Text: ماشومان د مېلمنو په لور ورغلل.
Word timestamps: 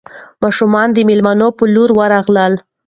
ماشومان 0.43 0.87
د 0.93 0.97
مېلمنو 1.09 1.47
په 1.57 1.63
لور 1.73 1.89
ورغلل. 1.99 2.53